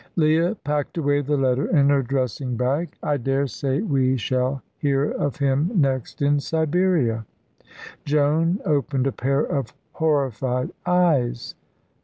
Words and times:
Leah 0.15 0.55
packed 0.63 0.97
away 0.97 1.21
the 1.21 1.37
letter 1.37 1.67
in 1.67 1.89
her 1.89 2.01
dressing 2.01 2.57
bag. 2.57 2.91
"I 3.03 3.17
daresay 3.17 3.81
we 3.81 4.17
shall 4.17 4.63
hear 4.79 5.11
of 5.11 5.35
him 5.37 5.69
next 5.75 6.23
in 6.23 6.39
Siberia." 6.39 7.23
Joan 8.03 8.59
opened 8.65 9.05
a 9.05 9.11
pair 9.11 9.41
of 9.41 9.75
horrified 9.91 10.71
eyes. 10.87 11.53